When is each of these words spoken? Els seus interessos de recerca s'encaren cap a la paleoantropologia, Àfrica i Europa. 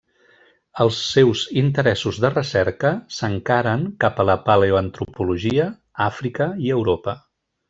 Els 0.85 1.01
seus 1.09 1.43
interessos 1.61 2.17
de 2.23 2.31
recerca 2.33 2.93
s'encaren 3.19 3.85
cap 4.05 4.23
a 4.25 4.29
la 4.31 4.39
paleoantropologia, 4.49 5.69
Àfrica 6.11 6.53
i 6.69 6.75
Europa. 6.81 7.19